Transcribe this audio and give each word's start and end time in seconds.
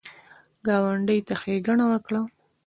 ګاونډي 0.65 1.19
ته 1.27 1.33
ښېګڼه 1.41 1.85
وکړه 1.91 2.21